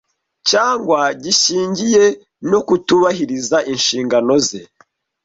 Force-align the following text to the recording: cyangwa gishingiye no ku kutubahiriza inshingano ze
cyangwa 0.49 0.99
gishingiye 1.23 2.03
no 2.49 2.59
ku 2.59 2.65
kutubahiriza 2.67 3.57
inshingano 3.73 4.33
ze 4.47 4.61